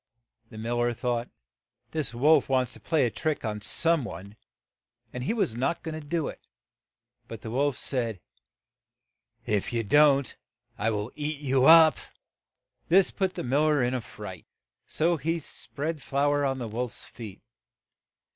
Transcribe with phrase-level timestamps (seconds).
[0.49, 1.29] The mil ler thought,
[1.91, 4.35] "The wolf wants to play a trick on some one,
[5.13, 6.41] ''and he was not go ing to do it;
[7.27, 8.19] but the wolf said,
[9.45, 10.35] "If you don't,
[10.75, 11.99] I will eat you up."
[12.89, 14.47] This put the mil ler in a fright,
[14.87, 17.43] so he spread flour on the wolf's feet.